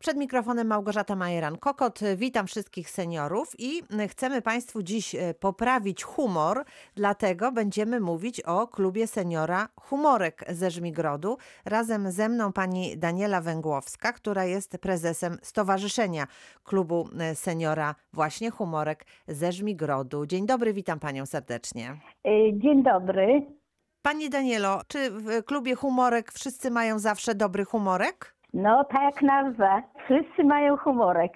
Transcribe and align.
Przed 0.00 0.16
mikrofonem 0.16 0.66
Małgorzata 0.66 1.14
Majeran-Kokot. 1.16 2.00
Witam 2.16 2.46
wszystkich 2.46 2.90
seniorów 2.90 3.54
i 3.58 3.82
chcemy 4.08 4.42
Państwu 4.42 4.82
dziś 4.82 5.14
e, 5.14 5.34
poprawić 5.34 6.04
humor, 6.04 6.64
dlatego 6.94 7.52
będziemy 7.52 8.00
mówić 8.00 8.40
o 8.40 8.66
klubie 8.66 9.06
seniora 9.06 9.68
Humorek 9.80 10.44
ze 10.48 10.70
Żmigrodu. 10.70 11.36
Razem 11.64 12.10
ze 12.12 12.28
mną 12.28 12.52
pani 12.52 12.98
Daniela 12.98 13.40
Węgłowska, 13.40 14.12
która 14.12 14.44
jest 14.44 14.78
prezesem 14.78 15.38
Stowarzyszenia 15.42 16.26
Klubu 16.64 17.08
e, 17.20 17.34
Seniora 17.34 17.94
właśnie 18.12 18.50
Humorek 18.50 19.06
ze 19.28 19.52
Żmigrodu. 19.52 20.26
Dzień 20.26 20.46
dobry, 20.46 20.72
witam 20.72 21.00
panią 21.00 21.26
serdecznie. 21.26 21.90
Y, 22.26 22.58
Dzień 22.58 22.82
dobry. 22.82 23.46
Pani 24.02 24.30
Danielo, 24.30 24.80
czy 24.88 25.10
w 25.10 25.44
klubie 25.44 25.74
Humorek 25.74 26.32
wszyscy 26.32 26.70
mają 26.70 26.98
zawsze 26.98 27.34
dobry 27.34 27.64
humorek? 27.64 28.34
No 28.54 28.84
tak 28.84 29.02
jak 29.02 29.22
nazwa. 29.22 29.82
Wszyscy 30.04 30.44
mają 30.44 30.76
humorek. 30.76 31.32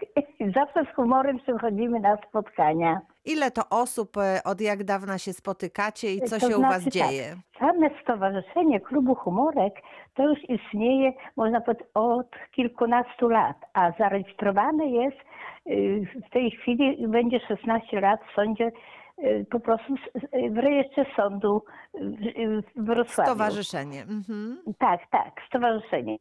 Zawsze 0.54 0.84
z 0.92 0.94
humorem 0.96 1.38
przychodzimy 1.38 2.00
na 2.00 2.16
spotkania. 2.28 3.00
Ile 3.24 3.50
to 3.50 3.62
osób, 3.70 4.16
e, 4.16 4.40
od 4.44 4.60
jak 4.60 4.84
dawna 4.84 5.18
się 5.18 5.32
spotykacie 5.32 6.14
i 6.14 6.20
co 6.20 6.38
To 6.40 6.48
się 6.48 6.58
u 6.58 6.60
was 6.62 6.82
znaczy 6.82 6.90
dzieje? 6.90 7.34
Tak, 7.58 7.70
same 7.74 7.90
stowarzyszenie 8.02 8.80
klubu 8.80 9.14
humorek 9.14 9.74
to 10.14 10.22
już 10.28 10.38
istnieje, 10.48 11.12
można 11.36 11.60
powiedzieć, 11.60 11.86
od 11.94 12.26
kilkunastu 12.52 13.28
lat, 13.28 13.56
a 13.74 13.90
zarejestrowane 13.98 14.86
jest 14.86 15.16
y, 15.66 16.06
w 16.26 16.30
tej 16.30 16.50
chwili 16.50 17.08
będzie 17.08 17.40
16 17.40 18.00
lat 18.00 18.20
w 18.30 18.34
sądzie 18.34 18.70
y, 19.18 19.46
po 19.50 19.60
prostu 19.60 19.94
s- 19.94 20.30
w 20.52 20.58
rejestrze 20.58 21.04
sądu 21.16 21.62
w- 21.94 22.62
w 22.80 22.84
Wrocławiu. 22.84 23.30
Stowarzyszenie. 23.30 24.02
Mhm. 24.02 24.62
Tak, 24.78 25.00
tak, 25.10 25.32
stowarzyszenie. 25.48 26.16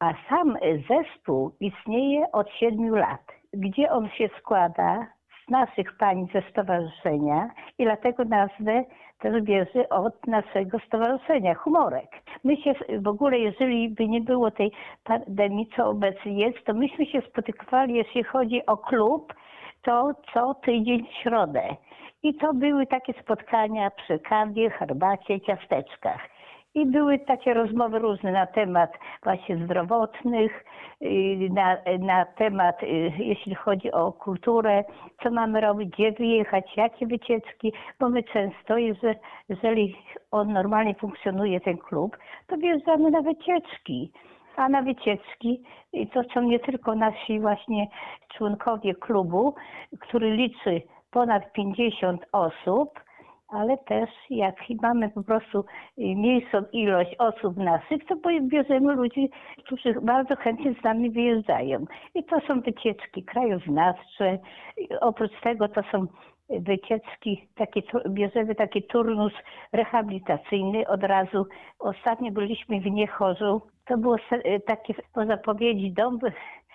A 0.00 0.14
sam 0.28 0.56
zespół 0.88 1.52
istnieje 1.60 2.32
od 2.32 2.50
siedmiu 2.50 2.94
lat, 2.96 3.32
gdzie 3.52 3.90
on 3.90 4.08
się 4.08 4.28
składa 4.38 5.06
z 5.44 5.50
naszych 5.50 5.96
pań 5.96 6.26
ze 6.32 6.42
stowarzyszenia 6.50 7.50
i 7.78 7.84
dlatego 7.84 8.24
nazwę 8.24 8.84
też 9.18 9.42
bierze 9.42 9.88
od 9.88 10.26
naszego 10.26 10.78
stowarzyszenia, 10.78 11.54
Humorek. 11.54 12.10
My 12.44 12.56
się 12.56 12.74
w 12.98 13.08
ogóle, 13.08 13.38
jeżeli 13.38 13.88
by 13.88 14.08
nie 14.08 14.20
było 14.20 14.50
tej 14.50 14.72
pandemii, 15.04 15.70
co 15.76 15.88
obecnie 15.88 16.32
jest, 16.32 16.64
to 16.64 16.74
myśmy 16.74 17.06
się 17.06 17.20
spotykali, 17.20 17.94
jeśli 17.94 18.24
chodzi 18.24 18.66
o 18.66 18.76
klub, 18.76 19.34
to 19.82 20.12
co 20.34 20.54
tydzień 20.54 21.06
w 21.06 21.22
środę. 21.22 21.76
I 22.22 22.34
to 22.34 22.54
były 22.54 22.86
takie 22.86 23.12
spotkania 23.22 23.90
przy 23.90 24.18
kawie, 24.18 24.70
herbacie, 24.70 25.40
ciasteczkach. 25.40 26.37
I 26.78 26.86
były 26.86 27.18
takie 27.18 27.54
rozmowy 27.54 27.98
różne 27.98 28.32
na 28.32 28.46
temat 28.46 28.90
właśnie 29.22 29.56
zdrowotnych, 29.56 30.64
y, 31.02 31.48
na, 31.52 31.76
na 31.98 32.24
temat, 32.24 32.82
y, 32.82 32.86
jeśli 33.18 33.54
chodzi 33.54 33.92
o 33.92 34.12
kulturę, 34.12 34.84
co 35.22 35.30
mamy 35.30 35.60
robić, 35.60 35.90
gdzie 35.90 36.12
wyjechać, 36.12 36.76
jakie 36.76 37.06
wycieczki, 37.06 37.72
bo 38.00 38.08
my 38.08 38.22
często, 38.22 38.74
jeżeli, 39.48 39.96
on 40.30 40.52
normalnie 40.52 40.94
funkcjonuje, 40.94 41.60
ten 41.60 41.78
klub, 41.78 42.16
to 42.46 42.56
wjeżdżamy 42.56 43.10
na 43.10 43.22
wycieczki. 43.22 44.12
A 44.56 44.68
na 44.68 44.82
wycieczki 44.82 45.62
to 46.12 46.22
są 46.34 46.42
nie 46.42 46.58
tylko 46.58 46.94
nasi 46.94 47.40
właśnie 47.40 47.86
członkowie 48.36 48.94
klubu, 48.94 49.54
który 50.00 50.30
liczy 50.30 50.82
ponad 51.10 51.52
50 51.52 52.26
osób, 52.32 53.00
ale 53.48 53.78
też 53.78 54.10
jak 54.30 54.56
mamy 54.82 55.08
po 55.10 55.22
prostu 55.22 55.58
y, 55.58 55.64
mniejszą 55.96 56.62
ilość 56.72 57.14
osób 57.18 57.56
naszych, 57.56 58.04
to 58.06 58.16
bierzemy 58.40 58.94
ludzi, 58.94 59.30
którzy 59.64 59.94
bardzo 60.02 60.36
chętnie 60.36 60.74
z 60.80 60.84
nami 60.84 61.10
wyjeżdżają. 61.10 61.84
I 62.14 62.24
to 62.24 62.40
są 62.40 62.60
wycieczki 62.60 63.22
krajoznawcze. 63.22 64.38
Oprócz 65.00 65.40
tego 65.42 65.68
to 65.68 65.82
są 65.92 66.06
wycieczki, 66.50 67.48
takie, 67.54 67.82
bierzemy 68.08 68.54
taki 68.54 68.82
turnus 68.82 69.32
rehabilitacyjny 69.72 70.88
od 70.88 71.02
razu. 71.02 71.46
Ostatnio 71.78 72.32
byliśmy 72.32 72.80
w 72.80 72.86
Niechorzu. 72.86 73.62
To 73.86 73.98
było 73.98 74.16
y, 74.16 74.60
takie, 74.66 74.94
można 75.16 75.36
powiedzieć, 75.36 75.92
dom 75.92 76.18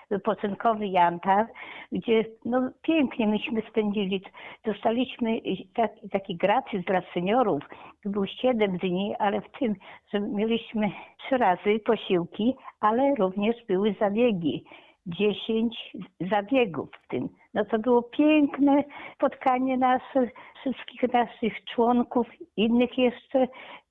wy- 0.09 0.17
wypoczynkowy 0.17 0.87
Jantar, 0.87 1.45
gdzie 1.91 2.25
no, 2.45 2.69
pięknie 2.81 3.27
myśmy 3.27 3.61
spędzili. 3.69 4.21
Dostaliśmy 4.65 5.39
taki, 5.75 6.09
taki 6.09 6.35
gratis 6.35 6.85
dla 6.85 7.01
seniorów. 7.13 7.63
Był 8.05 8.25
7 8.27 8.77
dni, 8.77 9.15
ale 9.19 9.41
w 9.41 9.49
tym, 9.59 9.75
że 10.13 10.19
mieliśmy 10.19 10.91
trzy 11.17 11.37
razy 11.37 11.79
posiłki, 11.85 12.55
ale 12.79 13.15
również 13.15 13.55
były 13.67 13.95
zabiegi. 13.99 14.63
10 15.05 15.93
zabiegów 16.31 16.89
w 17.03 17.07
tym. 17.07 17.29
No 17.53 17.65
to 17.65 17.79
było 17.79 18.03
piękne 18.03 18.83
spotkanie 19.15 19.77
nasze, 19.77 20.27
wszystkich 20.59 21.13
naszych 21.13 21.63
członków, 21.65 22.27
innych 22.57 22.97
jeszcze 22.97 23.47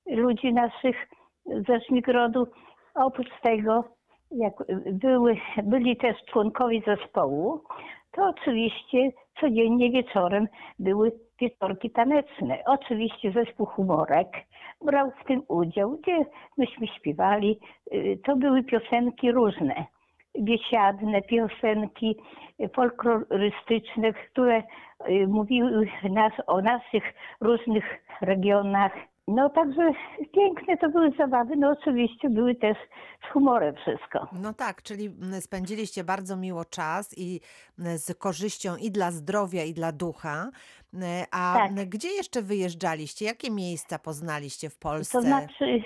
ludzi 0.07 0.53
naszych 0.53 1.07
ze 1.45 1.79
Żmigrodu. 1.79 2.47
Oprócz 2.95 3.29
tego, 3.41 3.83
jak 4.35 4.53
były, 4.91 5.37
byli 5.63 5.97
też 5.97 6.17
członkowie 6.25 6.81
zespołu, 6.85 7.61
to 8.11 8.29
oczywiście 8.29 9.11
codziennie 9.39 9.91
wieczorem 9.91 10.47
były 10.79 11.11
wieczorki 11.39 11.91
taneczne. 11.91 12.63
Oczywiście 12.65 13.31
zespół 13.31 13.65
Humorek 13.65 14.27
brał 14.85 15.11
w 15.11 15.27
tym 15.27 15.43
udział, 15.47 15.97
gdzie 15.97 16.25
myśmy 16.57 16.87
śpiewali. 16.87 17.59
To 18.25 18.35
były 18.35 18.63
piosenki 18.63 19.31
różne 19.31 19.85
biesiadne 20.39 21.21
piosenki 21.21 22.15
folklorystyczne, 22.75 24.13
które 24.13 24.63
y, 25.09 25.27
mówiły 25.27 25.87
nas, 26.09 26.33
o 26.47 26.61
naszych 26.61 27.03
różnych 27.41 27.83
regionach. 28.21 28.91
No 29.27 29.49
także 29.49 29.91
piękne 30.33 30.77
to 30.77 30.89
były 30.89 31.11
zabawy, 31.17 31.55
no 31.55 31.69
oczywiście 31.69 32.29
były 32.29 32.55
też 32.55 32.77
z 33.29 33.33
humorem 33.33 33.75
wszystko. 33.75 34.27
No 34.41 34.53
tak, 34.53 34.81
czyli 34.81 35.05
mm, 35.05 35.41
spędziliście 35.41 36.03
bardzo 36.03 36.37
miło 36.37 36.65
czas 36.65 37.17
i 37.17 37.39
mm, 37.79 37.97
z 37.97 38.17
korzyścią 38.17 38.75
i 38.75 38.91
dla 38.91 39.11
zdrowia, 39.11 39.63
i 39.63 39.73
dla 39.73 39.91
ducha. 39.91 40.49
Mm, 40.93 41.25
A 41.31 41.53
Tak. 41.57 41.89
gdzie 41.89 42.07
jeszcze 42.09 42.41
wyjeżdżaliście? 42.41 43.25
Jakie 43.25 43.51
miejsca 43.51 43.99
poznaliście 43.99 44.69
w 44.69 44.79
Polsce? 44.79 45.17
To 45.17 45.21
znaczy, 45.21 45.81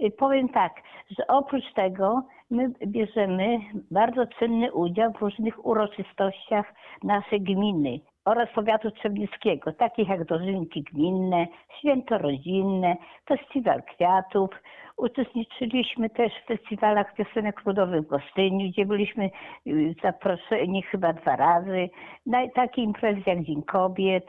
y, 0.00 0.10
powiem 0.10 0.48
tak, 0.48 0.72
że 1.18 1.26
oprócz 1.26 1.72
tego 1.74 2.22
my 2.50 2.68
bierzemy 2.86 3.58
bardzo 3.90 4.26
cenny 4.38 4.72
udział 4.72 5.12
w 5.12 5.20
różnych 5.20 5.66
uroczystościach 5.66 6.74
naszej 7.02 7.40
gminy 7.40 8.00
oraz 8.24 8.48
powiatu 8.54 8.90
trzebnickiego, 8.90 9.72
takich 9.72 10.08
jak 10.08 10.24
dożynki 10.24 10.82
gminne, 10.82 11.46
święto 11.78 12.18
rodzinne, 12.18 12.96
festiwal 13.28 13.82
kwiatów. 13.82 14.50
Uczestniczyliśmy 14.96 16.10
też 16.10 16.32
w 16.32 16.46
festiwalach 16.46 17.14
piosenek 17.14 17.66
ludowych 17.66 18.02
w 18.02 18.08
Gostyniu, 18.08 18.70
gdzie 18.70 18.86
byliśmy 18.86 19.30
y, 19.66 19.94
zaproszeni 20.02 20.82
chyba 20.82 21.12
dwa 21.12 21.36
razy. 21.36 21.90
Na 22.26 22.48
takie 22.48 22.82
imprezy 22.82 23.22
jak 23.26 23.42
Dzień 23.42 23.62
Kobiet, 23.62 24.26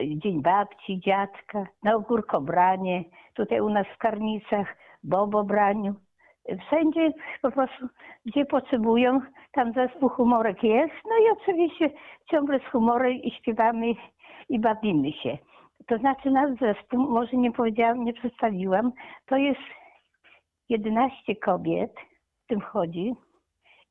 Dzień 0.00 0.42
Babci, 0.42 1.00
Dziadka, 1.00 1.66
na 1.82 1.94
Ogórkobranie, 1.94 3.04
tutaj 3.34 3.60
u 3.60 3.70
nas 3.70 3.86
w 3.94 3.98
Karnicach, 3.98 4.76
Bobobraniu. 5.02 5.94
Wszędzie 6.66 7.12
po 7.42 7.50
prostu, 7.50 7.88
gdzie 8.26 8.44
potrzebują, 8.44 9.20
tam 9.52 9.72
zespół 9.72 10.08
humorek 10.08 10.62
jest. 10.62 10.94
No 11.04 11.26
i 11.26 11.30
oczywiście 11.40 11.90
ciągle 12.30 12.58
z 12.58 12.72
humorem 12.72 13.12
i 13.12 13.30
śpiewamy 13.30 13.86
i 14.48 14.58
bawimy 14.58 15.12
się. 15.12 15.38
To 15.86 15.98
znaczy 15.98 16.30
nasz 16.30 16.58
zespół, 16.60 17.00
może 17.00 17.36
nie 17.36 17.52
powiedziałam, 17.52 18.04
nie 18.04 18.12
przedstawiłam, 18.12 18.92
to 19.26 19.36
jest 19.36 19.60
11 20.68 21.36
kobiet, 21.36 21.92
w 22.44 22.46
tym 22.46 22.60
chodzi, 22.60 23.14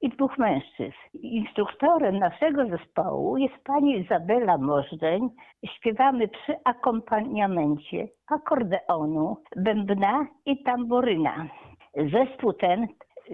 i 0.02 0.10
dwóch 0.10 0.38
mężczyzn. 0.38 0.96
Instruktorem 1.14 2.19
naszego 2.19 2.66
zespołu 2.66 3.38
jest 3.38 3.63
pani 3.63 3.98
Izabela 4.00 4.57
Możdżeń. 4.57 5.30
Śpiewamy 5.66 6.28
przy 6.28 6.56
akompaniamencie 6.66 8.07
akordeonu, 8.28 9.38
bębna 9.56 10.28
i 10.45 10.63
tamburyna. 10.63 11.48
Zespół 11.95 12.53
ten, 12.53 12.88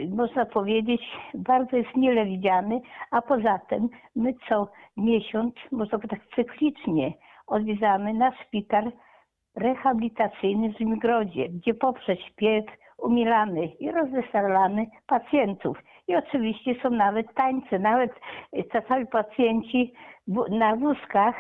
można 0.10 0.46
powiedzieć, 0.46 1.02
bardzo 1.34 1.78
jest 1.78 1.96
mile 1.96 2.26
widziany, 2.26 2.82
a 3.12 3.22
poza 3.22 3.60
tym 3.70 3.90
my 4.16 4.34
co 4.50 4.68
miesiąc, 4.98 5.56
można 5.72 6.00
tak 6.00 6.20
cyklicznie, 6.36 7.14
odwiedzamy 7.48 8.14
na 8.14 8.32
szpital 8.32 8.92
rehabilitacyjny 9.56 10.74
w 10.74 10.78
Zmigrodzie, 10.78 11.50
gdzie 11.50 11.74
poprzez 11.74 12.20
śpiew 12.20 12.66
umilamy 12.98 13.66
i 13.66 13.92
rozweselamy 13.92 14.86
pacjentów. 15.08 15.78
I 16.08 16.16
oczywiście 16.16 16.76
są 16.84 16.90
nawet 16.90 17.34
tańce, 17.34 17.80
nawet 17.80 18.12
czasami 18.72 19.08
pacjenci 19.08 19.94
na 20.50 20.76
wózkach, 20.76 21.36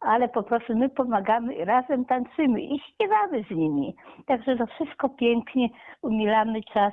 ale 0.00 0.28
po 0.28 0.42
prostu 0.42 0.76
my 0.76 0.88
pomagamy 0.88 1.64
razem 1.64 2.04
tańczymy 2.04 2.60
i 2.60 2.78
śpiewamy 2.78 3.44
z 3.50 3.50
nimi. 3.50 3.94
Także 4.26 4.56
to 4.56 4.66
wszystko 4.66 5.08
pięknie 5.08 5.68
umilamy 6.02 6.62
czas 6.62 6.92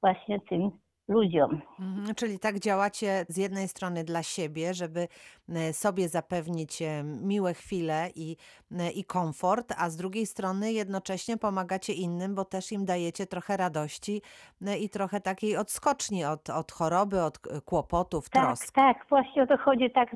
właśnie 0.00 0.40
tym 0.40 0.70
ludziom. 1.08 1.60
Mhm, 1.80 2.14
czyli 2.14 2.38
tak 2.38 2.58
działacie 2.58 3.24
z 3.28 3.36
jednej 3.36 3.68
strony 3.68 4.04
dla 4.04 4.22
siebie, 4.22 4.74
żeby 4.74 5.08
e, 5.48 5.72
sobie 5.72 6.08
zapewnić 6.08 6.82
e, 6.82 7.02
miłe 7.04 7.54
chwile 7.54 8.08
i, 8.14 8.36
e, 8.78 8.90
i 8.90 9.04
komfort, 9.04 9.72
a 9.78 9.90
z 9.90 9.96
drugiej 9.96 10.26
strony 10.26 10.72
jednocześnie 10.72 11.36
pomagacie 11.36 11.92
innym, 11.92 12.34
bo 12.34 12.44
też 12.44 12.72
im 12.72 12.84
dajecie 12.84 13.26
trochę 13.26 13.56
radości 13.56 14.22
e, 14.66 14.78
i 14.78 14.88
trochę 14.88 15.20
takiej 15.20 15.56
odskoczni 15.56 16.24
od, 16.24 16.50
od 16.50 16.72
choroby, 16.72 17.22
od 17.22 17.38
k- 17.38 17.50
kłopotów, 17.64 18.30
Tak, 18.30 18.42
trosk. 18.46 18.74
tak, 18.74 18.96
właśnie 19.08 19.42
o 19.42 19.46
to 19.46 19.56
chodzi. 19.56 19.90
Tak, 19.90 20.10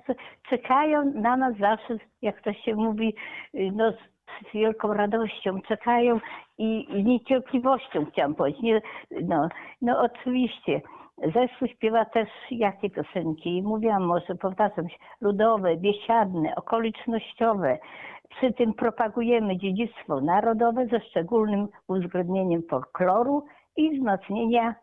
czekają 0.50 1.12
na 1.14 1.36
nas 1.36 1.54
zawsze, 1.60 1.96
jak 2.22 2.42
to 2.42 2.52
się 2.52 2.74
mówi, 2.74 3.14
y, 3.54 3.70
no, 3.74 3.92
z 3.92 4.11
wielką 4.54 4.94
radością, 4.94 5.60
czekają 5.68 6.20
i, 6.58 6.86
i 6.90 7.04
niecierpliwością, 7.04 8.06
chciałam 8.06 8.34
powiedzieć. 8.34 8.84
No, 9.10 9.48
no 9.82 10.00
oczywiście. 10.00 10.80
Zespół 11.34 11.68
śpiewa 11.68 12.04
też 12.04 12.28
jakie 12.50 12.90
piosenki? 12.90 13.62
Mówiłam 13.62 14.02
może, 14.02 14.34
powtarzam 14.34 14.88
się, 14.88 14.96
ludowe, 15.20 15.76
biesiadne, 15.76 16.54
okolicznościowe. 16.54 17.78
Przy 18.28 18.52
tym 18.52 18.74
propagujemy 18.74 19.56
dziedzictwo 19.56 20.20
narodowe 20.20 20.86
ze 20.86 21.00
szczególnym 21.00 21.68
uwzględnieniem 21.88 22.62
folkloru 22.70 23.44
i 23.76 23.98
wzmocnienia 23.98 24.74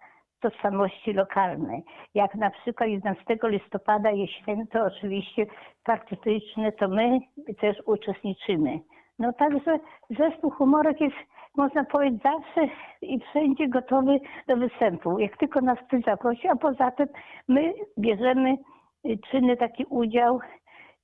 tożsamości 0.42 1.14
lokalnej. 1.14 1.84
Jak 2.14 2.36
na 2.36 2.50
przykład 2.50 2.90
11 2.90 3.24
listopada 3.44 4.12
jest 4.12 4.34
święto 4.34 4.84
oczywiście 4.84 5.46
patriotyczne, 5.84 6.72
to 6.72 6.88
my 6.88 7.20
też 7.62 7.78
uczestniczymy. 7.86 8.80
No 9.20 9.34
także 9.34 9.80
zespół 10.10 10.52
humorek 10.52 11.02
jest, 11.02 11.16
można 11.58 11.84
powiedzieć, 11.84 12.22
zawsze 12.24 12.74
i 13.02 13.20
wszędzie 13.20 13.68
gotowy 13.68 14.20
do 14.48 14.58
występu. 14.58 15.20
Jak 15.20 15.38
tylko 15.38 15.62
nas 15.62 15.80
ktoś 15.88 16.04
zaprosi, 16.04 16.48
a 16.48 16.56
poza 16.56 16.92
tym 16.92 17.08
my 17.48 17.74
bierzemy 18.00 18.58
y, 19.06 19.18
czynny 19.32 19.58
taki 19.58 19.86
udział 19.86 20.40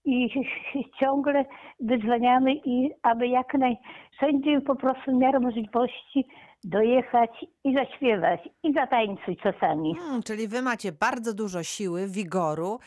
i 0.05 0.29
ciągle 0.99 1.45
wyzwaniamy 1.79 2.53
i 2.53 2.91
aby 3.03 3.27
jak 3.27 3.53
najszędziej 3.53 4.61
po 4.61 4.75
prostu 4.75 5.11
w 5.11 5.19
miarę 5.19 5.39
możliwości 5.39 6.25
dojechać 6.63 7.45
i 7.65 7.73
zaśpiewać 7.75 8.49
i 8.63 8.73
zatańczyć 8.73 9.39
czasami. 9.43 9.95
Hmm, 9.95 10.23
czyli 10.23 10.47
wy 10.47 10.61
macie 10.61 10.91
bardzo 10.91 11.33
dużo 11.33 11.63
siły, 11.63 12.07
wigoru, 12.07 12.79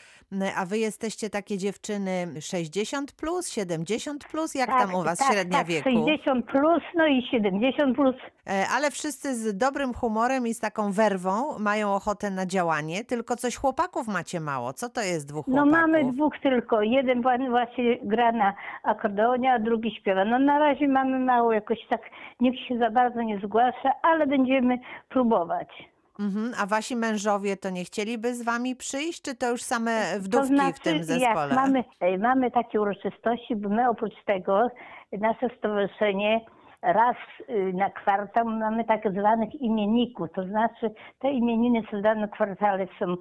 a 0.57 0.65
wy 0.65 0.77
jesteście 0.77 1.29
takie 1.29 1.57
dziewczyny 1.57 2.27
60 2.41 3.11
plus, 3.11 3.49
70 3.49 4.25
plus, 4.31 4.55
jak 4.55 4.69
tam 4.69 4.95
u 4.95 5.03
was 5.03 5.19
tak, 5.19 5.33
średnia 5.33 5.57
tak, 5.57 5.67
wieku? 5.67 5.89
60 5.89 6.45
plus, 6.45 6.83
no 6.95 7.07
i 7.07 7.27
70 7.31 7.95
plus. 7.95 8.15
E, 8.47 8.65
Ale 8.75 8.91
wszyscy 8.91 9.35
z 9.35 9.57
dobrym 9.57 9.93
humorem 9.93 10.47
i 10.47 10.53
z 10.53 10.59
taką 10.59 10.91
werwą 10.91 11.59
mają 11.59 11.93
ochotę 11.93 12.29
na 12.31 12.45
działanie, 12.45 13.03
tylko 13.05 13.35
coś 13.35 13.55
chłopaków 13.55 14.07
macie 14.07 14.39
mało. 14.39 14.73
Co 14.73 14.89
to 14.89 15.01
jest 15.01 15.27
dwóch 15.27 15.47
No 15.47 15.53
chłopaków? 15.63 15.79
mamy 15.81 16.11
dwóch 16.13 16.33
tylko. 16.43 16.81
Jeden 16.81 17.21
wa- 17.21 17.37
właśnie 17.49 17.97
gra 18.03 18.31
na 18.31 18.53
akordeonie, 18.83 19.53
a 19.53 19.59
drugi 19.59 19.95
śpiewa. 19.95 20.25
No 20.25 20.39
na 20.39 20.59
razie 20.59 20.87
mamy 20.87 21.19
mało, 21.19 21.53
jakoś 21.53 21.79
tak 21.89 22.01
nikt 22.39 22.59
się 22.67 22.77
za 22.77 22.89
bardzo 22.89 23.21
nie 23.21 23.39
zgłasza, 23.39 23.91
ale 24.01 24.27
będziemy 24.27 24.68
próbować. 25.09 25.89
Mhm, 26.19 26.53
a 26.61 26.65
wasi 26.65 26.95
mężowie 26.95 27.57
to 27.57 27.69
nie 27.69 27.83
chcieliby 27.83 28.35
z 28.35 28.43
wami 28.43 28.75
przyjść, 28.75 29.21
czy 29.21 29.35
to 29.35 29.51
już 29.51 29.61
same 29.61 30.19
wdówki 30.19 30.49
to 30.49 30.55
znaczy, 30.55 30.79
w 30.79 30.83
tym 30.83 30.95
jak 30.95 31.05
zespole? 31.05 31.55
mamy, 31.55 31.83
e, 31.99 32.17
mamy 32.17 32.51
takie 32.51 32.81
uroczystości, 32.81 33.55
bo 33.55 33.69
my 33.69 33.89
oprócz 33.89 34.23
tego, 34.25 34.69
nasze 35.11 35.49
stowarzyszenie 35.57 36.41
raz 36.81 37.15
y, 37.49 37.73
na 37.73 37.89
kwartał 37.89 38.45
mamy 38.45 38.83
tak 38.83 39.11
zwanych 39.11 39.55
imienników, 39.55 40.27
to 40.35 40.43
znaczy 40.43 40.91
te 41.19 41.31
imieniny, 41.31 41.83
co 41.91 41.97
w 41.97 42.01
danym 42.01 42.29
kwartale 42.29 42.87
są 42.99 43.15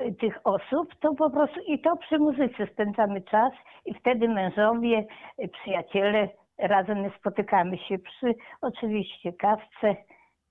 y, 0.00 0.14
tych 0.14 0.38
osób, 0.44 0.94
to 1.00 1.14
po 1.14 1.30
prostu 1.30 1.60
i 1.66 1.80
to 1.80 1.96
przy 1.96 2.18
muzyce 2.18 2.66
spędzamy 2.72 3.20
czas 3.22 3.52
i 3.84 3.94
wtedy 3.94 4.28
mężowie, 4.28 5.06
y, 5.42 5.48
przyjaciele 5.48 6.28
razem 6.58 7.10
spotykamy 7.18 7.78
się 7.78 7.98
przy 7.98 8.34
oczywiście 8.60 9.32
kawce, 9.32 9.96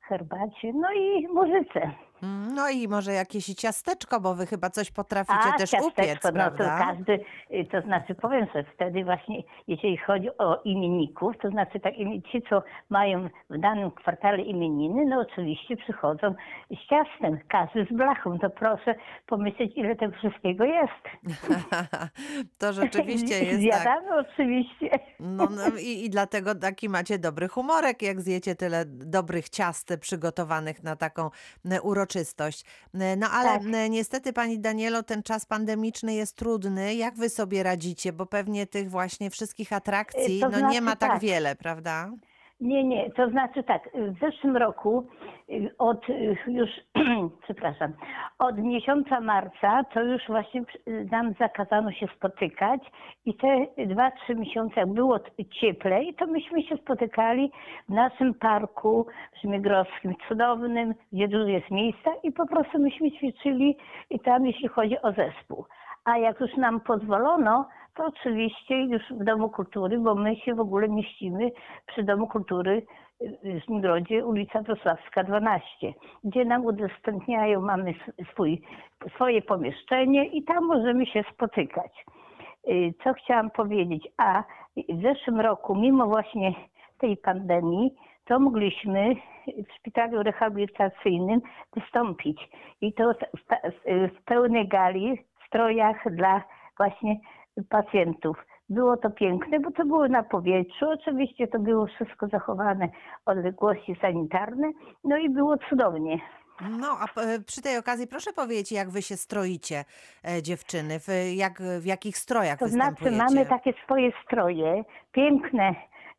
herbacie, 0.10 0.74
no 0.74 0.92
i 0.94 1.28
muzyce. 1.28 1.92
Mm, 2.24 2.56
No 2.56 2.70
i 2.70 2.88
może 2.88 3.12
jakieś 3.14 3.46
ciasteczko, 3.46 4.20
bo 4.20 4.36
wy 4.36 4.46
chyba 4.46 4.70
coś 4.70 4.92
potraficie 4.92 5.52
też 5.58 5.70
ciasteczko, 5.70 5.88
upiec, 5.88 6.24
no 6.24 6.30
to 6.30 6.34
prawda? 6.34 6.78
każdy, 6.80 7.20
y, 7.52 7.66
to 7.72 7.82
znaczy 7.82 8.16
powiem, 8.16 8.48
że 8.56 8.64
wtedy 8.76 9.04
właśnie, 9.04 9.44
jeżeli 9.68 9.98
chodzi 9.98 10.30
o 10.38 10.62
imienników, 10.66 11.34
to 11.42 11.50
znaczy 11.50 11.80
tak, 11.80 11.94
ci, 12.32 12.42
co 12.50 12.64
mają 12.90 13.30
w 13.50 13.60
danym 13.60 13.92
kwartale 13.92 14.42
imieniny, 14.42 15.06
no 15.06 15.20
oczywiście 15.20 15.78
przychodzą 15.78 16.36
z 16.72 16.90
ciastem, 16.90 17.40
każdy 17.48 17.86
z 17.92 17.98
blachą, 17.98 18.40
to 18.40 18.50
proszę 18.50 18.96
pomyśleć, 19.28 19.72
ile 19.76 19.96
tego 19.96 20.18
wszystkiego 20.18 20.64
jest. 20.64 21.04
to 22.60 22.74
rzeczywiście 22.74 23.36
jest 23.46 23.72
tak. 23.72 23.82
Zjadamy 23.82 24.16
oczywiście. 24.16 24.90
No, 25.20 25.48
no 25.56 25.78
i, 25.82 26.06
i 26.06 26.10
dlatego 26.10 26.56
taki 26.56 26.90
macie 26.90 27.20
dobry 27.20 27.48
humorek, 27.48 28.02
jak 28.02 28.22
zjecie 28.22 28.56
tyle 28.56 28.86
dobrych 28.86 29.50
ciast 29.50 29.94
przygotowanych 30.00 30.84
na 30.84 30.96
taką 30.96 31.30
e, 31.72 31.82
uroczystość. 32.08 32.66
No 33.18 33.30
ale 33.32 33.50
Tak. 33.50 33.90
niestety 33.90 34.34
pani 34.34 34.60
Danielo, 34.60 35.04
ten 35.04 35.24
czas 35.24 35.46
pandemiczny 35.46 36.14
jest 36.14 36.36
trudny. 36.36 36.96
Jak 36.96 37.16
wy 37.16 37.30
sobie 37.30 37.64
radzicie? 37.64 38.14
Bo 38.14 38.26
pewnie 38.26 38.68
tych 38.68 38.90
właśnie 38.90 39.30
wszystkich 39.30 39.74
atrakcji 39.74 40.40
to 40.40 40.50
no 40.50 40.58
nie 40.58 40.60
znaczy 40.60 40.82
ma 40.82 40.96
tak 40.96 41.12
tak. 41.12 41.22
wiele, 41.22 41.56
prawda? 41.56 42.12
Nie, 42.60 42.84
nie, 42.84 43.12
to 43.12 43.30
znaczy 43.30 43.64
tak, 43.64 43.90
w 43.94 44.20
zeszłym 44.20 44.58
roku 44.58 45.08
y, 45.50 45.76
od 45.78 46.10
y, 46.10 46.38
już, 46.48 46.70
przepraszam, 47.44 47.94
od 48.40 48.58
miesiąca 48.58 49.22
marca 49.22 49.84
to 49.94 50.04
już 50.04 50.22
właśnie 50.28 50.62
y, 50.88 51.08
nam 51.12 51.34
zakazano 51.40 51.92
się 51.92 52.08
spotykać 52.16 52.82
i 53.26 53.34
te 53.34 53.68
dwa, 53.86 54.12
trzy 54.12 54.36
miesiące 54.36 54.80
jak 54.80 54.94
było 54.94 55.20
cieplej, 55.52 56.14
to 56.14 56.28
myśmy 56.28 56.64
się 56.64 56.78
spotykali 56.78 57.52
w 57.90 57.94
naszym 57.94 58.34
parku 58.34 59.08
Żmigrowskim, 59.42 60.16
cudownym, 60.28 60.94
gdzie 61.14 61.28
dużo 61.28 61.48
jest 61.48 61.72
miejsca 61.72 62.12
i 62.24 62.32
po 62.32 62.48
prostu 62.48 62.80
myśmy 62.80 63.12
ćwiczyli 63.12 63.78
i 64.10 64.20
tam 64.20 64.46
jeśli 64.46 64.68
chodzi 64.68 65.02
o 65.02 65.12
zespół. 65.12 65.66
A 66.06 66.18
jak 66.18 66.40
już 66.40 66.56
nam 66.56 66.80
pozwolono, 66.80 67.68
to 67.98 68.06
oczywiście 68.06 68.82
już 68.82 69.02
w 69.10 69.24
Domu 69.24 69.50
Kultury, 69.50 69.98
bo 70.00 70.16
my 70.16 70.36
się 70.36 70.56
w 70.56 70.60
ogóle 70.60 70.88
mieścimy 70.90 71.52
przy 71.88 72.04
Domu 72.04 72.28
Kultury 72.28 72.86
y, 73.22 73.62
w 73.62 73.66
Zmigrodzie, 73.66 74.26
ulica 74.26 74.62
Wrocławska 74.62 75.24
12, 75.24 75.94
gdzie 76.24 76.46
nam 76.46 76.66
udostępniają, 76.66 77.62
mamy 77.62 77.94
swój, 78.32 78.62
swoje 79.16 79.42
pomieszczenie 79.42 80.26
i 80.26 80.44
tam 80.44 80.66
możemy 80.66 81.06
się 81.06 81.24
spotykać. 81.34 82.06
Y, 82.68 82.94
Co 83.04 83.14
chciałam 83.14 83.52
powiedzieć? 83.52 84.08
A 84.18 84.44
w 84.90 85.02
zeszłym 85.02 85.40
roku, 85.40 85.76
mimo 85.76 86.06
właśnie 86.06 86.54
tej 86.98 87.18
pandemii, 87.18 87.96
to 88.26 88.40
mogliśmy 88.40 89.16
w 89.48 89.74
szpitalu 89.80 90.24
rehabilitacyjnym 90.24 91.42
wystąpić. 91.76 92.50
I 92.82 92.94
to 92.94 93.14
w 94.14 94.24
pełnej 94.26 94.68
gali, 94.68 95.18
w 95.44 95.48
strojach 95.48 96.16
dla 96.16 96.44
właśnie 96.78 97.20
pacjentów. 97.70 98.38
Było 98.70 98.98
to 98.98 99.10
piękne, 99.10 99.60
bo 99.60 99.72
to 99.72 99.86
było 99.86 100.08
na 100.08 100.24
powietrzu. 100.24 100.90
Oczywiście 100.90 101.48
to 101.48 101.60
było 101.60 101.86
wszystko 101.86 102.28
zachowane 102.28 102.90
odległości 103.26 103.96
sanitarne. 104.02 104.72
No 105.04 105.18
i 105.18 105.30
było 105.30 105.58
cudownie. 105.70 106.20
No, 106.62 106.88
a 107.02 107.06
przy 107.46 107.62
tej 107.62 107.78
okazji 107.78 108.08
proszę 108.08 108.34
powiedzieć, 108.34 108.72
jak 108.72 108.90
wy 108.90 109.02
się 109.02 109.16
stroicie, 109.16 109.86
e, 110.26 110.42
dziewczyny, 110.44 111.00
w, 111.00 111.08
jak, 111.36 111.62
w 111.82 111.86
jakich 111.86 112.18
strojach 112.18 112.60
To 112.60 112.68
znaczy 112.68 113.12
mamy 113.12 113.46
takie 113.46 113.74
swoje 113.84 114.12
stroje, 114.26 114.84
piękne 115.12 115.76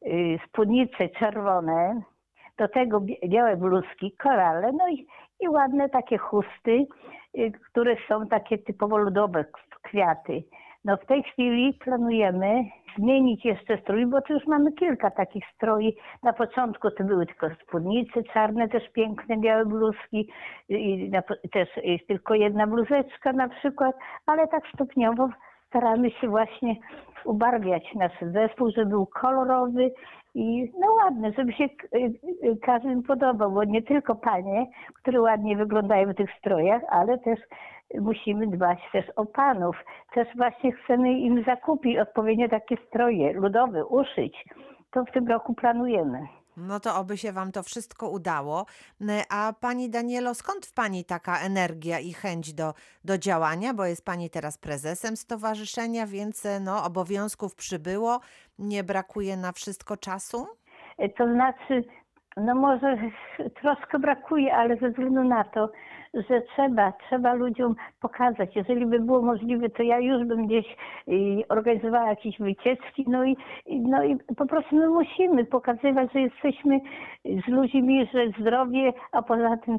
y, 0.07 0.39
spódnice 0.49 1.09
czerwone, 1.09 2.03
do 2.59 2.69
tego 2.69 3.01
białe 3.29 3.57
bluzki, 3.57 4.13
korale, 4.13 4.73
no 4.73 4.89
i, 4.89 5.07
i 5.41 5.49
ładne 5.49 5.89
takie 5.89 6.19
chusty, 6.19 6.87
y, 7.39 7.53
które 7.71 7.97
są 8.09 8.27
takie 8.27 8.59
typowo 8.59 8.99
ludowe, 8.99 9.45
kwiaty. 9.83 10.45
No 10.85 10.97
w 10.97 11.07
tej 11.07 11.23
chwili 11.23 11.75
planujemy 11.75 12.65
zmienić 12.99 13.45
jeszcze 13.45 13.79
strój, 13.79 14.07
bo 14.07 14.23
tu 14.23 14.33
już 14.33 14.47
mamy 14.47 14.73
kilka 14.73 15.11
takich 15.11 15.45
stroi. 15.55 15.97
Na 16.23 16.33
początku 16.33 16.91
to 16.91 17.05
były 17.05 17.27
tylko 17.27 17.51
spódnice 17.63 18.23
czarne, 18.23 18.69
też 18.69 18.89
piękne, 18.93 19.37
białe 19.37 19.67
bluzki 19.67 20.29
i 20.69 21.11
na, 21.11 21.23
też 21.53 21.69
jest 21.85 22.07
tylko 22.07 22.35
jedna 22.35 22.67
bluzeczka 22.67 23.33
na 23.33 23.49
przykład, 23.49 23.97
ale 24.27 24.49
tak 24.49 24.63
stopniowo 24.75 25.29
staramy 25.69 26.11
się 26.11 26.29
właśnie 26.29 26.77
ubarwiać 27.25 27.95
nasz 27.95 28.21
zespół, 28.21 28.71
żeby 28.71 28.87
był 28.87 29.07
kolorowy 29.07 29.91
i 30.35 30.73
no 30.81 30.93
ładny, 30.93 31.33
żeby 31.37 31.53
się 31.53 31.65
y, 31.65 31.69
y, 32.45 32.57
każdym 32.63 33.03
podobał, 33.03 33.53
bo 33.53 33.65
nie 33.65 33.83
tylko 33.83 34.15
panie, 34.15 34.67
które 34.95 35.21
ładnie 35.21 35.57
wyglądają 35.57 36.13
w 36.13 36.17
tych 36.17 36.31
strojach, 36.39 36.83
ale 36.89 37.19
też 37.19 37.39
musimy 37.95 38.47
dbać 38.47 38.79
też 38.93 39.11
o 39.17 39.27
panów. 39.27 39.77
Też 40.15 40.29
właśnie 40.37 40.73
chcemy 40.73 41.13
im 41.13 41.45
zakupić 41.45 41.99
odpowiednio 41.99 42.49
takie 42.49 42.77
stroje 42.89 43.33
ludowe, 43.33 43.87
uszyć. 43.87 44.45
To 44.91 45.05
w 45.05 45.13
tym 45.13 45.29
roku 45.29 45.55
planujemy. 45.55 46.38
No 46.59 46.81
to 46.81 46.97
oby 46.97 47.19
się 47.19 47.33
Wam 47.33 47.53
to 47.53 47.63
wszystko 47.63 48.09
udało. 48.09 48.67
A 49.29 49.53
Pani 49.61 49.91
Danielo, 49.91 50.35
skąd 50.35 50.67
w 50.67 50.73
Pani 50.73 51.05
taka 51.05 51.39
energia 51.41 51.99
i 51.99 52.13
chęć 52.13 52.53
do, 52.55 52.75
do 53.05 53.19
działania? 53.19 53.75
Bo 53.75 53.85
jest 53.85 54.05
Pani 54.05 54.31
teraz 54.31 54.59
prezesem 54.59 55.17
stowarzyszenia, 55.17 56.07
więc 56.07 56.47
e, 56.47 56.61
no, 56.61 56.85
obowiązków 56.85 57.55
przybyło. 57.55 58.21
Nie 58.59 58.85
brakuje 58.85 59.37
na 59.37 59.53
wszystko 59.53 59.97
czasu? 59.97 60.47
E, 60.99 61.09
To 61.09 61.25
znaczy, 61.33 61.85
no 62.41 62.55
może 62.55 62.97
troszkę 63.61 63.99
brakuje, 63.99 64.55
ale 64.55 64.77
ze 64.77 64.91
względu 64.91 65.25
na 65.25 65.45
to, 65.45 65.69
że 66.15 66.41
trzeba, 66.41 66.93
trzeba 66.93 67.35
ludziom 67.35 67.75
pokazać. 68.01 68.57
Jeżeli 68.57 68.87
by 68.87 69.01
było 69.01 69.23
możliwe, 69.23 69.69
to 69.69 69.83
ja 69.83 69.99
już 69.99 70.27
bym 70.27 70.47
gdzieś 70.47 70.77
y, 71.09 71.13
organizowała 71.49 72.09
jakieś 72.09 72.39
wycieczki, 72.39 73.05
no 73.09 73.25
i, 73.25 73.37
no 73.67 74.05
i 74.05 74.17
po 74.37 74.47
prostu 74.47 74.77
my 74.77 74.89
musimy 74.89 75.45
pokazywać, 75.45 76.13
że 76.13 76.21
jesteśmy 76.21 76.81
z 77.25 77.49
ludźmi, 77.49 78.09
że 78.15 78.29
zdrowie, 78.41 78.93
a 79.13 79.23
poza 79.23 79.57
tym 79.57 79.79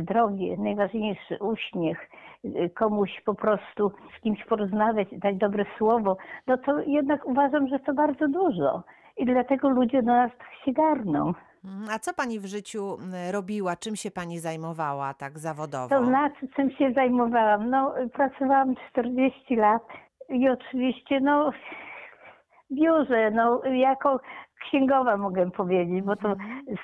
zdrowie, 0.00 0.56
najważniejszy 0.58 1.38
uśmiech, 1.40 2.10
y, 2.44 2.70
komuś 2.74 3.20
po 3.24 3.34
prostu 3.34 3.92
z 4.18 4.20
kimś 4.20 4.44
porozmawiać, 4.44 5.08
dać 5.12 5.36
dobre 5.36 5.64
słowo, 5.78 6.16
no 6.46 6.58
to 6.58 6.80
jednak 6.80 7.26
uważam, 7.26 7.68
że 7.68 7.78
to 7.78 7.94
bardzo 7.94 8.28
dużo. 8.28 8.82
I 9.16 9.24
dlatego 9.26 9.68
ludzie 9.68 10.02
do 10.02 10.12
nas 10.12 10.30
tak 10.38 10.48
się 10.64 10.72
garną. 10.72 11.34
Mm, 11.64 11.88
A 11.90 11.98
co 11.98 12.14
Pani 12.14 12.40
w 12.40 12.46
życiu 12.46 12.96
m, 13.00 13.12
robiła? 13.32 13.76
Czym 13.76 13.96
się 13.96 14.10
Pani 14.10 14.38
zajmowała 14.38 15.14
tak 15.14 15.38
zawodowo? 15.38 15.88
To 15.88 16.04
znaczy, 16.04 16.48
czym 16.56 16.70
się 16.70 16.92
zajmowałam? 16.92 17.70
No, 17.70 17.94
pracowałam 18.12 18.74
40 18.90 19.56
lat 19.56 19.82
i 20.28 20.48
oczywiście, 20.48 21.20
no, 21.20 21.52
w 21.52 22.74
biurze, 22.74 23.30
no, 23.30 23.60
jako 23.64 24.20
księgowa 24.68 25.16
mogę 25.16 25.50
powiedzieć, 25.50 26.02
bo 26.04 26.16
to 26.16 26.34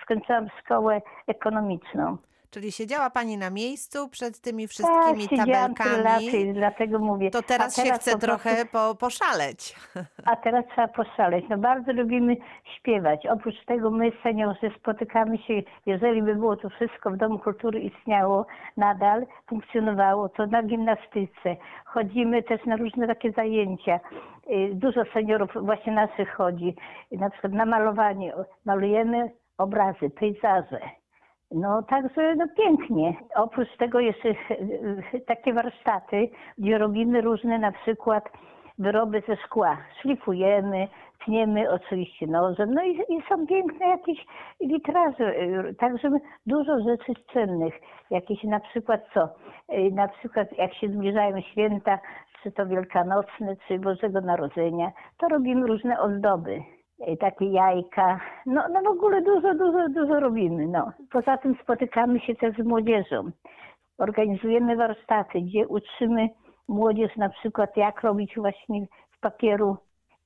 skończyłam 0.02 0.46
szkołę 0.60 1.00
ekonomiczną. 1.26 2.16
Czyli 2.56 2.72
siedziała 2.72 3.10
Pani 3.10 3.36
na 3.38 3.50
miejscu 3.50 4.08
przed 4.08 4.40
tymi 4.40 4.62
Tak, 4.62 4.70
wszystkimi 4.70 5.28
tabelkami. 5.38 6.26
i 6.36 6.52
dlatego 6.52 6.98
mówię. 6.98 7.30
To 7.30 7.42
teraz, 7.42 7.78
a 7.78 7.82
się 7.82 7.88
teraz 7.88 8.00
chce 8.00 8.12
po 8.12 8.18
prostu- 8.18 8.42
trochę 8.44 8.64
po, 8.66 8.94
poszaleć. 8.94 9.76
A 10.24 10.36
teraz 10.36 10.64
trzeba 10.72 10.88
poszaleć. 10.88 11.44
No 11.50 11.58
bardzo 11.58 11.92
lubimy 11.92 12.36
śpiewać. 12.76 13.26
Oprócz 13.26 13.64
tego 13.66 13.90
my, 13.90 14.12
seniorzy, 14.22 14.70
spotykamy 14.78 15.38
się, 15.38 15.54
jeżeli 15.86 16.22
by 16.22 16.34
było 16.34 16.56
to 16.56 16.68
wszystko 16.70 17.10
w 17.10 17.16
Domu 17.16 17.38
Kultury 17.38 17.80
istniało, 17.80 18.46
nadal 18.76 19.26
funkcjonowało, 19.48 20.28
to 20.28 20.46
na 20.46 20.62
gimnastyce. 20.62 21.56
Chodzimy 21.84 22.42
też 22.42 22.64
na 22.66 22.76
różne 22.76 23.06
takie 23.06 23.32
zajęcia. 23.32 24.00
Y, 24.50 24.70
Dużo 24.74 25.00
seniorów 25.12 25.50
właśnie 25.62 25.92
naszych 25.92 26.34
chodzi. 26.34 26.76
Na 27.12 27.30
przykład 27.30 27.52
na 27.52 27.66
malowanie. 27.66 28.34
Malujemy 28.64 29.30
obrazy, 29.58 30.10
pejzaże. 30.10 30.80
No 31.50 31.82
także 31.82 32.34
no 32.34 32.44
pięknie. 32.56 33.14
Oprócz 33.34 33.76
tego 33.76 34.00
jeszcze 34.00 34.28
e, 34.28 34.34
takie 35.26 35.52
warsztaty, 35.54 36.28
gdzie 36.58 36.78
robimy 36.78 37.20
różne 37.20 37.58
na 37.58 37.72
przykład 37.72 38.24
wyroby 38.78 39.22
ze 39.28 39.36
szkła. 39.36 39.76
Szlifujemy, 40.00 40.88
tniemy 41.24 41.70
oczywiście 41.70 42.26
nożem. 42.26 42.74
No 42.74 42.82
i, 42.84 42.90
i 43.08 43.22
są 43.28 43.46
piękne 43.46 43.86
jakieś 43.88 44.26
witraże. 44.60 45.36
e, 45.36 45.74
Także 45.74 46.10
dużo 46.46 46.80
rzeczy 46.80 47.12
cennych. 47.32 47.74
Jakieś 48.10 48.44
na 48.44 48.60
przykład 48.60 49.00
co? 49.14 49.28
E, 49.68 49.90
Na 49.90 50.08
przykład 50.08 50.58
jak 50.58 50.74
się 50.74 50.88
zbliżają 50.88 51.40
święta, 51.40 51.98
czy 52.42 52.52
to 52.52 52.66
wielkanocne, 52.66 53.56
czy 53.68 53.78
Bożego 53.78 54.20
Narodzenia, 54.20 54.92
to 55.18 55.28
robimy 55.28 55.66
różne 55.66 56.00
ozdoby 56.00 56.52
e, 56.54 56.62
takie 57.20 57.44
jajka. 57.44 58.20
No, 58.46 58.64
no 58.72 58.82
w 58.82 58.86
ogóle 58.86 59.22
dużo, 59.22 59.54
dużo, 59.54 59.88
dużo 59.88 60.20
robimy. 60.20 60.66
No. 60.66 60.92
Poza 61.10 61.36
tym 61.36 61.56
spotykamy 61.62 62.20
się 62.20 62.34
też 62.34 62.56
z 62.56 62.64
młodzieżą. 62.64 63.30
Organizujemy 63.98 64.76
warsztaty, 64.76 65.40
gdzie 65.40 65.68
uczymy 65.68 66.28
młodzież 66.68 67.16
na 67.16 67.28
przykład 67.28 67.76
jak 67.76 68.02
robić 68.02 68.36
właśnie 68.36 68.86
z 69.16 69.20
papieru 69.20 69.76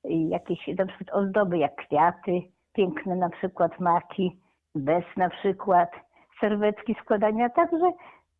y, 0.05 0.09
jakieś 0.13 0.67
na 0.67 0.85
przykład 0.85 1.09
ozdoby 1.17 1.57
jak 1.57 1.75
kwiaty, 1.75 2.41
piękne 2.73 3.15
na 3.15 3.29
przykład 3.29 3.79
maki, 3.79 4.37
bez 4.75 5.03
na 5.17 5.29
przykład, 5.29 5.89
serwetki 6.39 6.95
składania. 7.01 7.49
Także 7.49 7.91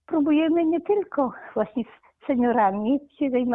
próbujemy 0.05 0.65
nie 0.65 0.81
tylko 0.81 1.31
właśnie 1.53 1.83
seniorami, 2.27 2.99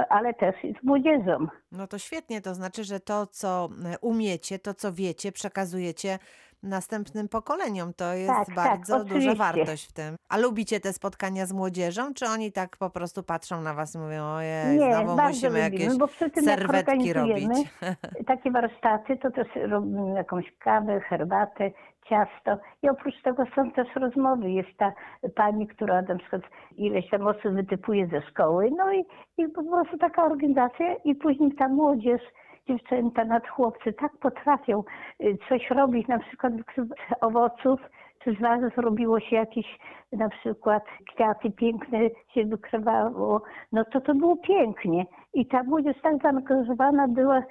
ale 0.08 0.35
też 0.35 0.64
i 0.64 0.75
z 0.80 0.82
młodzieżą. 0.82 1.46
No 1.73 1.87
to 1.87 1.99
świetnie, 1.99 2.40
to 2.40 2.54
znaczy, 2.54 2.85
że 2.85 3.00
to, 3.00 3.26
co 3.26 3.68
e, 3.85 3.99
umiecie, 3.99 4.58
to, 4.58 4.75
co 4.75 4.92
wiecie, 4.92 5.32
przekazujecie 5.32 6.18
następnym 6.62 7.28
pokoleniom. 7.28 7.92
To 7.94 8.12
jest 8.12 8.32
Tak, 8.32 8.46
tak, 8.46 8.54
bardzo 8.56 8.98
duża 8.98 9.10
oczywiście. 9.10 9.34
wartość 9.36 9.88
w 9.90 9.92
tym. 9.92 10.16
A 10.28 10.38
lubicie 10.38 10.80
te 10.80 10.92
spotkania 10.92 11.46
z 11.46 11.52
młodzieżą, 11.52 12.14
czy 12.14 12.26
oni 12.26 12.52
tak 12.52 12.76
po 12.76 12.90
prostu 12.90 13.22
patrzą 13.22 13.60
na 13.62 13.75
was 13.75 13.94
i 13.94 13.98
mówią, 13.98 14.25
ojej, 14.25 14.78
Nie, 14.78 14.94
znowu 14.94 15.16
bardzo 15.16 15.28
musimy 15.48 15.64
lubimy, 15.64 15.82
jakieś 15.84 15.98
bo 15.98 16.08
przy 16.08 16.30
tym 16.30 16.44
serwetki 16.44 16.92
organizujemy 16.92 17.54
robić. 17.54 17.68
takie 18.26 18.50
warsztaty, 18.50 19.16
to 19.16 19.30
też 19.30 19.48
robimy 19.70 20.14
jakąś 20.14 20.52
kawę, 20.58 21.00
herbatę, 21.00 21.70
ciasto 22.08 22.58
i 22.82 22.88
oprócz 22.88 23.22
tego 23.22 23.44
są 23.54 23.70
też 23.70 23.88
rozmowy. 23.96 24.50
Jest 24.50 24.76
ta 24.76 24.92
pani, 25.34 25.66
która 25.66 26.02
na 26.02 26.16
przykład 26.18 26.42
ileś 26.76 27.10
tam 27.10 27.26
osób 27.26 27.52
wytypuje 27.52 28.06
ze 28.06 28.22
szkoły, 28.22 28.70
no 28.76 28.92
i, 28.92 29.04
i 29.38 29.48
po 29.48 29.62
prostu 29.62 29.98
taka 29.98 30.25
organizacja 30.25 30.94
i 31.04 31.14
później 31.14 31.52
ta 31.54 31.68
młodzież, 31.68 32.22
dziewczęta, 32.68 33.25
nad 33.25 33.49
chłopcy 33.49 33.92
tak 33.92 34.12
potrafią 34.16 34.85
y, 35.20 35.38
coś 35.49 35.70
robić, 35.70 36.08
na 36.08 36.18
przykład 36.18 36.52
z 36.76 37.23
owoców, 37.23 37.80
czy 38.25 38.35
z 38.35 38.40
warzyw 38.40 38.78
robiło 38.78 39.20
się 39.20 39.37
jakieś 39.37 39.78
na 40.12 40.28
przykład 40.28 40.85
kwiaty 41.14 41.50
piękne 41.50 41.99
się 42.35 42.44
wykrywało, 42.44 43.42
no 43.73 43.85
to 43.85 44.00
to 44.00 44.14
było 44.14 44.37
pięknie. 44.37 45.06
I 45.35 45.46
ta 45.46 45.62
młodzież 45.62 45.96
tak 46.02 46.23
zaangażowana 46.23 47.08
była, 47.08 47.42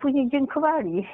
później 0.00 0.28
dziękowali, 0.28 1.08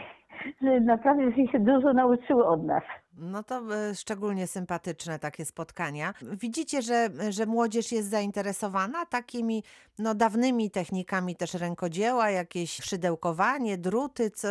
że 0.63 0.81
naprawdę 0.81 1.47
się 1.47 1.59
dużo 1.59 1.93
nauczyły 1.93 2.47
od 2.47 2.65
nas. 2.65 2.83
No 3.21 3.43
to 3.43 3.55
e, 3.55 3.95
szczególnie 3.95 4.47
sympatyczne 4.47 5.19
takie 5.19 5.45
spotkania. 5.45 6.13
Widzicie, 6.23 6.83
że, 6.83 7.09
że 7.31 7.47
młodzież 7.47 7.93
jest 7.93 8.11
zainteresowana 8.11 9.07
takimi 9.07 9.63
no, 9.99 10.15
dawnymi 10.15 10.71
technikami 10.71 11.37
też 11.37 11.55
rękodzieła, 11.55 12.31
jakieś 12.31 12.71
szydełkowanie, 12.71 13.79
druty, 13.79 14.31
co, 14.31 14.49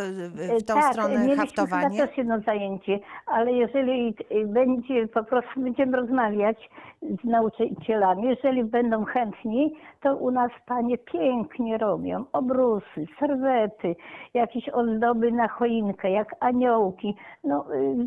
w 0.60 0.64
tą 0.64 0.74
tak, 0.74 0.94
stronę 0.94 1.36
haftowanie? 1.36 1.90
chyba 1.90 2.08
też 2.08 2.18
jedno 2.18 2.40
zajęcie, 2.40 3.00
ale 3.26 3.52
jeżeli 3.52 4.16
będzie, 4.46 5.08
po 5.08 5.24
prostu 5.24 5.62
będziemy 5.62 5.98
rozmawiać 5.98 6.70
z 7.02 7.24
nauczycielami, 7.24 8.24
jeżeli 8.24 8.64
będą 8.64 9.06
chętni, 9.06 9.76
to 10.02 10.16
u 10.16 10.32
nas 10.32 10.52
panie 10.66 10.98
pięknie 10.98 11.78
robią 11.78 12.26
obrusy, 12.34 13.06
serwety, 13.20 13.96
jakieś 14.34 14.70
ozdoby 14.70 15.32
na 15.32 15.48
choinkę, 15.48 16.12
jak 16.12 16.36
aniołki. 16.40 17.16
No, 17.44 17.66
y, 17.76 18.06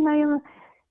mają 0.00 0.40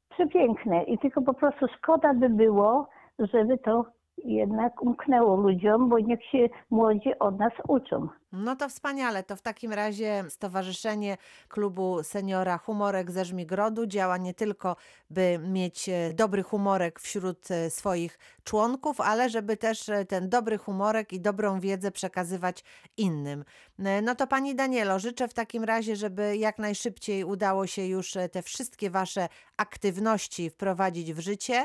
przepiękne 0.09 0.83
i 0.83 0.97
tylko 0.97 1.21
po 1.21 1.33
prostu 1.33 1.65
szkoda 1.77 2.13
by 2.13 2.29
było, 2.29 2.89
żeby 3.19 3.57
to 3.57 3.85
jednak 4.25 4.81
umknęło 4.81 5.35
ludziom, 5.35 5.89
bo 5.89 5.99
niech 5.99 6.25
się 6.25 6.49
młodzi 6.69 7.19
od 7.19 7.39
nas 7.39 7.53
uczą. 7.67 8.07
No 8.31 8.55
to 8.55 8.69
wspaniale. 8.69 9.23
To 9.23 9.35
w 9.35 9.41
takim 9.41 9.73
razie 9.73 10.23
Stowarzyszenie 10.29 11.17
Klubu 11.47 12.03
Seniora 12.03 12.57
Humorek 12.57 13.11
ze 13.11 13.25
Żmigrodu 13.25 13.85
działa 13.85 14.17
nie 14.17 14.33
tylko, 14.33 14.75
by 15.09 15.39
mieć 15.39 15.89
e, 15.89 16.13
dobry 16.13 16.43
humorek 16.43 16.99
wśród 16.99 17.51
e, 17.51 17.69
swoich 17.69 18.19
członków, 18.43 19.01
ale 19.01 19.29
żeby 19.29 19.57
też 19.57 19.89
e, 19.89 20.05
ten 20.05 20.29
dobry 20.29 20.57
humorek 20.57 21.13
i 21.13 21.21
dobrą 21.21 21.59
wiedzę 21.59 21.91
przekazywać 21.91 22.63
innym. 22.97 23.43
E, 23.85 24.01
No 24.01 24.15
to 24.15 24.27
Pani 24.27 24.55
Danielo, 24.55 24.99
życzę 24.99 25.27
w 25.27 25.33
takim 25.33 25.63
razie, 25.63 25.95
żeby 25.95 26.37
jak 26.37 26.59
najszybciej 26.59 27.23
udało 27.23 27.67
się 27.67 27.85
już 27.85 28.15
e, 28.17 28.29
te 28.29 28.41
wszystkie 28.41 28.89
Wasze 28.89 29.27
aktywności 29.57 30.49
wprowadzić 30.49 31.13
w 31.13 31.19
życie 31.19 31.55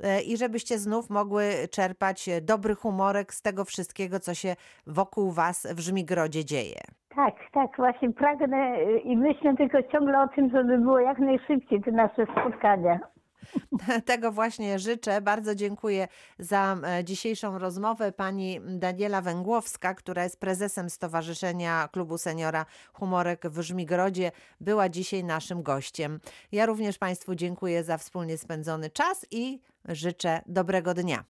e, 0.00 0.22
i 0.22 0.36
żebyście 0.36 0.78
znów 0.78 1.10
mogły 1.10 1.44
czerpać 1.70 2.28
dobry 2.42 2.74
humorek 2.74 3.34
z 3.34 3.42
tego 3.42 3.64
wszystkiego, 3.64 4.20
co 4.20 4.34
się 4.34 4.56
wokół 4.86 5.30
Was 5.32 5.66
w 5.74 5.80
Żmigrodzie 5.80 6.44
dzieje. 6.44 6.80
Tak, 7.16 7.34
tak, 7.52 7.76
właśnie 7.76 8.12
pragnę 8.12 8.82
i 9.02 9.16
myślę 9.16 9.56
tylko 9.56 9.82
ciągle 9.82 10.22
o 10.22 10.28
tym, 10.28 10.50
żeby 10.50 10.78
było 10.78 10.98
jak 10.98 11.18
najszybciej 11.18 11.82
te 11.82 11.90
nasze 11.90 12.26
spotkania. 12.26 13.13
Tego 14.04 14.32
właśnie 14.32 14.78
życzę. 14.78 15.20
Bardzo 15.20 15.54
dziękuję 15.54 16.08
za 16.38 16.76
e, 16.84 17.04
dzisiejszą 17.04 17.58
rozmowę. 17.58 18.12
Pani 18.12 18.60
Daniela 18.66 19.20
Węgłowska, 19.20 19.94
która 19.94 20.24
jest 20.24 20.40
prezesem 20.40 20.90
Stowarzyszenia 20.90 21.88
Klubu 21.92 22.18
Seniora 22.18 22.66
Humorek 22.92 23.48
w 23.48 23.60
Żmigrodzie, 23.60 24.32
była 24.60 24.88
dzisiaj 24.88 25.24
naszym 25.24 25.62
gościem. 25.62 26.20
Ja 26.52 26.66
również 26.66 26.98
Państwu 26.98 27.34
dziękuję 27.34 27.84
za 27.84 27.98
wspólnie 27.98 28.38
spędzony 28.38 28.90
czas 28.90 29.26
i 29.30 29.60
życzę 29.88 30.42
dobrego 30.46 30.94
dnia. 30.94 31.22